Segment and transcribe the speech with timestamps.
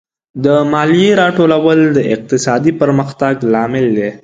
[0.43, 4.09] د مالیې راټولول د اقتصادي پرمختګ لامل دی.